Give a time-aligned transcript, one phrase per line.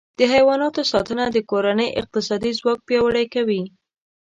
[0.19, 3.63] د حیواناتو ساتنه د کورنۍ اقتصادي ځواک پیاوړی کوي.